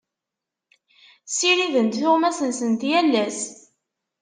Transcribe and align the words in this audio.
Ssirident 1.29 1.97
tuɣmas-nsent 2.01 2.81
yal 2.89 3.13
ass. 3.25 3.41